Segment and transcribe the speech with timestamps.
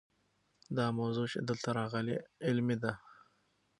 [0.77, 2.17] دا موضوع چې دلته راغلې
[2.47, 2.93] علمي ده.